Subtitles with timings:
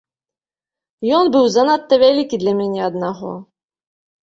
[1.17, 3.31] Ён быў занадта вялікі для мяне аднаго.